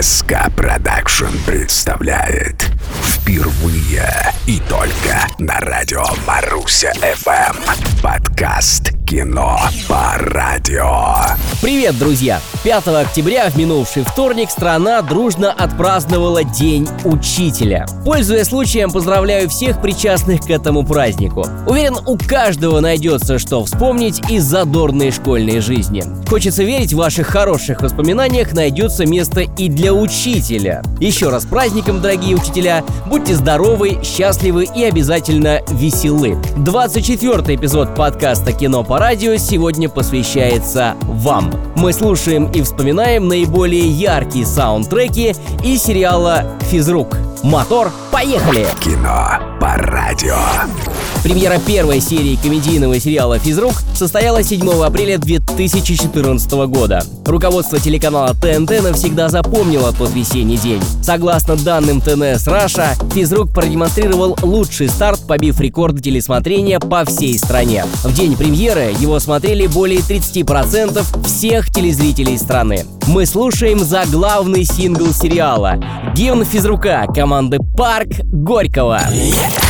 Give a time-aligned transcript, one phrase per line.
[0.00, 2.70] СК Production представляет
[3.02, 4.06] Впервые
[4.46, 8.02] и только на радио Маруся ФМ.
[8.02, 9.56] Подкаст «Кино
[9.86, 12.40] по радио» Привет, друзья!
[12.64, 17.86] 5 октября в минувший вторник страна дружно отпраздновала День Учителя.
[18.04, 21.46] Пользуясь случаем, поздравляю всех причастных к этому празднику.
[21.66, 26.02] Уверен, у каждого найдется, что вспомнить из задорной школьной жизни.
[26.28, 30.82] Хочется верить, в ваших хороших воспоминаниях найдется место и для учителя.
[31.00, 32.84] Еще раз праздником, дорогие учителя!
[33.06, 36.36] Будьте здоровы, счастливы и обязательно веселы.
[36.58, 41.52] 24 эпизод подкаста «Кино по радио» сегодня посвящается вам.
[41.76, 47.16] Мы слушаем и вспоминаем наиболее яркие саундтреки из сериала «Физрук».
[47.42, 48.66] Мотор, поехали!
[48.82, 50.36] Кино по радио
[51.22, 55.18] Премьера первой серии комедийного сериала «Физрук» состоялась 7 апреля
[55.56, 57.02] 2014 года.
[57.24, 60.82] Руководство телеканала ТНТ навсегда запомнило тот весенний день.
[61.02, 67.84] Согласно данным TNS Russia, «Физрук» продемонстрировал лучший старт, побив рекорд телесмотрения по всей стране.
[68.04, 72.84] В день премьеры его смотрели более 30% всех телезрителей страны.
[73.08, 75.76] Мы слушаем заглавный сингл сериала
[76.14, 79.00] «Гимн физрука» команды «Парк Горького».
[79.10, 79.65] Yeah!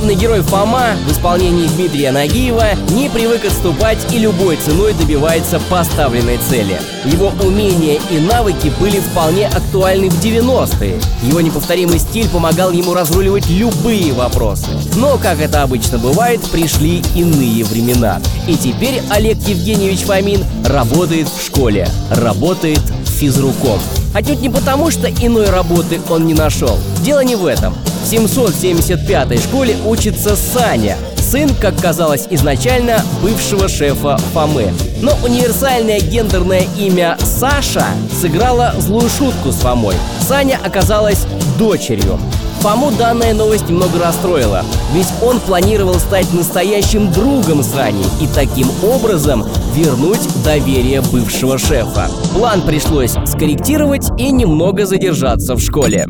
[0.00, 6.38] Главный герой Фома в исполнении Дмитрия Нагиева не привык отступать и любой ценой добивается поставленной
[6.48, 6.80] цели.
[7.04, 10.98] Его умения и навыки были вполне актуальны в 90-е.
[11.22, 14.70] Его неповторимый стиль помогал ему разруливать любые вопросы.
[14.96, 18.22] Но, как это обычно бывает, пришли иные времена.
[18.48, 23.78] И теперь Олег Евгеньевич Фомин работает в школе, работает физруком.
[24.14, 26.78] Отнюдь не потому, что иной работы он не нашел.
[27.02, 27.74] Дело не в этом.
[28.10, 34.72] В 775-й школе учится Саня, сын, как казалось изначально, бывшего шефа Фомы.
[35.00, 37.86] Но универсальное гендерное имя Саша
[38.20, 39.94] сыграло злую шутку с Фомой.
[40.28, 41.24] Саня оказалась
[41.56, 42.18] дочерью.
[42.62, 49.46] Фому данная новость немного расстроила, ведь он планировал стать настоящим другом Сани и таким образом
[49.72, 52.10] вернуть доверие бывшего шефа.
[52.34, 56.06] План пришлось скорректировать и немного задержаться в школе.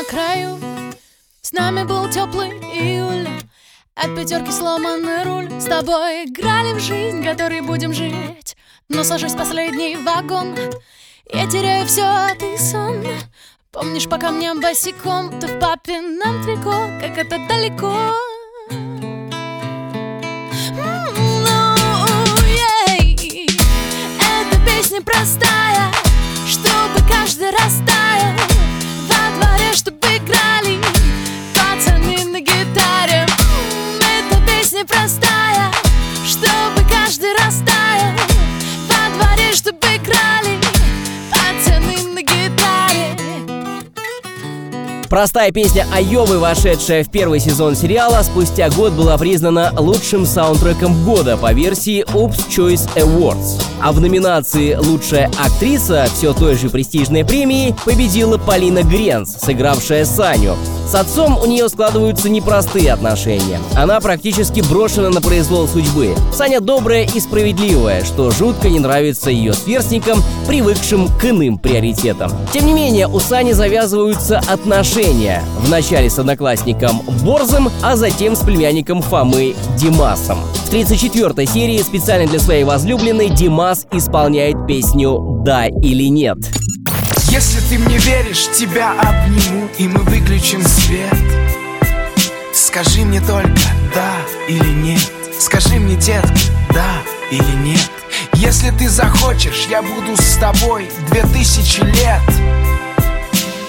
[0.00, 0.58] На краю,
[1.42, 3.28] с нами был теплый июль
[3.94, 5.60] От пятерки сломанный руль.
[5.60, 8.56] С тобой играли в жизнь, которой будем жить.
[8.88, 10.56] Но сажусь в последний вагон
[11.30, 13.04] Я теряю все, а ты сон
[13.72, 18.14] Помнишь, по камням босиком Ты в папином трико, как это далеко
[45.10, 51.36] Простая песня Айовы, вошедшая в первый сезон сериала, спустя год была признана лучшим саундтреком года
[51.36, 53.60] по версии Oops Choice Awards.
[53.82, 60.56] А в номинации «Лучшая актриса» все той же престижной премии победила Полина Гренц, сыгравшая Саню.
[60.90, 63.60] С отцом у нее складываются непростые отношения.
[63.76, 66.16] Она практически брошена на произвол судьбы.
[66.32, 72.32] Саня добрая и справедливая, что жутко не нравится ее сверстникам, привыкшим к иным приоритетам.
[72.52, 75.44] Тем не менее, у Сани завязываются отношения.
[75.60, 80.38] Вначале с одноклассником Борзом, а затем с племянником Фомы Димасом.
[80.40, 86.38] В 34-й серии специально для своей возлюбленной Димас исполняет песню «Да или нет».
[87.28, 91.14] Если ты мне веришь, тебя обниму И мы выключим свет.
[92.54, 93.60] Скажи мне только
[93.94, 94.16] да
[94.48, 95.10] или нет
[95.80, 96.30] мне, детка,
[96.72, 97.90] да или нет
[98.34, 102.20] Если ты захочешь, я буду с тобой две тысячи лет.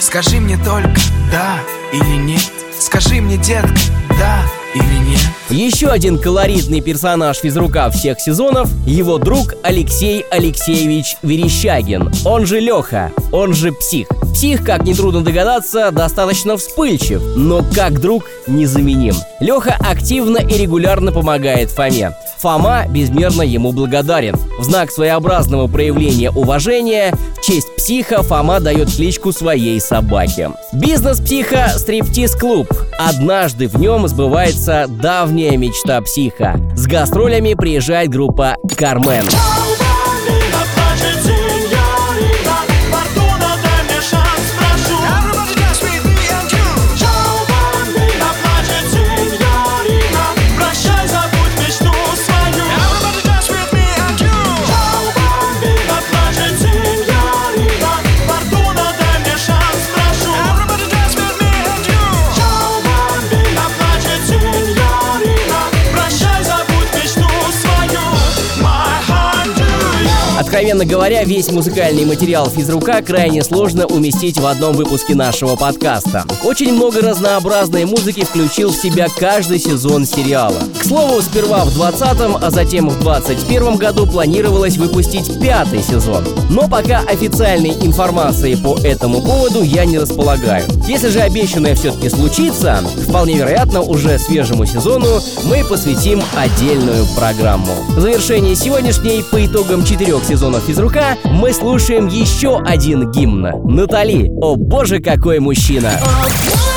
[0.00, 1.00] Скажи мне только
[1.32, 1.58] да
[1.92, 3.74] или нет Скажи мне, детка,
[4.18, 4.42] да
[4.74, 5.23] или нет
[5.54, 13.12] Еще один колоритный персонаж физрука всех сезонов– его друг Алексей Алексеевич Верещагин, он же Леха,
[13.30, 14.08] он же Псих.
[14.34, 19.14] Псих, как нетрудно догадаться, достаточно вспыльчив, но как друг незаменим.
[19.38, 22.16] Леха активно и регулярно помогает Фоме.
[22.38, 24.36] Фома безмерно ему благодарен.
[24.58, 30.50] В знак своеобразного проявления уважения в честь психа Фома дает кличку своей собаке.
[30.72, 32.68] Бизнес психа– стриптиз-клуб.
[32.98, 36.60] Однажды в нем сбывается давняя мечта психа.
[36.76, 39.24] С гастролями приезжает группа «Кармен».
[70.54, 76.24] Откровенно говоря, весь музыкальный материал физрука крайне сложно уместить в одном выпуске нашего подкаста.
[76.44, 80.62] Очень много разнообразной музыки включил в себя каждый сезон сериала.
[80.84, 86.26] К слову, сперва в 20-м, а затем в 21 году планировалось выпустить пятый сезон.
[86.50, 90.62] Но пока официальной информации по этому поводу я не располагаю.
[90.86, 97.72] Если же обещанное все-таки случится, вполне вероятно, уже свежему сезону мы посвятим отдельную программу.
[97.96, 103.48] В завершение сегодняшней по итогам четырех сезонов физрука мы слушаем еще один гимн.
[103.64, 105.92] Натали, о боже, какой мужчина!
[106.02, 106.73] О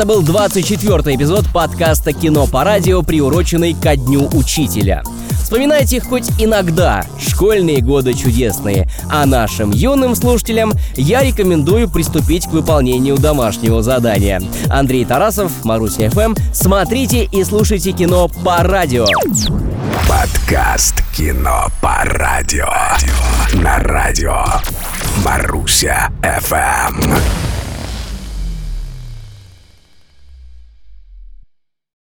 [0.00, 5.02] Это был 24-й эпизод подкаста «Кино по радио», приуроченный ко Дню Учителя.
[5.32, 13.18] Вспоминайте хоть иногда школьные годы чудесные, а нашим юным слушателям я рекомендую приступить к выполнению
[13.18, 14.40] домашнего задания.
[14.70, 16.34] Андрей Тарасов, Маруся ФМ.
[16.54, 19.04] Смотрите и слушайте кино по радио.
[20.08, 22.70] Подкаст «Кино по радио».
[23.52, 24.46] На радио
[25.22, 27.49] Маруся ФМ.